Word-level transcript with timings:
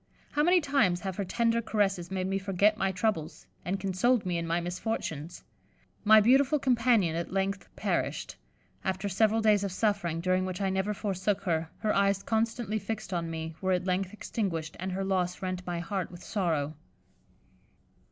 How 0.31 0.41
many 0.41 0.59
times 0.61 1.01
have 1.01 1.15
her 1.17 1.23
tender 1.23 1.61
caresses 1.61 2.09
made 2.09 2.25
me 2.25 2.39
forget 2.39 2.75
my 2.75 2.91
troubles, 2.91 3.45
and 3.63 3.79
consoled 3.79 4.25
me 4.25 4.39
in 4.39 4.47
my 4.47 4.59
misfortunes. 4.59 5.43
My 6.03 6.19
beautiful 6.19 6.57
companion 6.57 7.15
at 7.15 7.31
length 7.31 7.69
perished. 7.75 8.35
After 8.83 9.07
several 9.07 9.41
days 9.43 9.63
of 9.63 9.71
suffering, 9.71 10.19
during 10.19 10.43
which 10.43 10.59
I 10.59 10.71
never 10.71 10.95
forsook 10.95 11.41
her, 11.43 11.69
her 11.81 11.93
eyes 11.93 12.23
constantly 12.23 12.79
fixed 12.79 13.13
on 13.13 13.29
me, 13.29 13.53
were 13.61 13.73
at 13.73 13.85
length 13.85 14.11
extinguished; 14.11 14.75
and 14.79 14.91
her 14.91 15.03
loss 15.03 15.39
rent 15.43 15.61
my 15.67 15.77
heart 15.77 16.09
with 16.09 16.23
sorrow." 16.23 16.73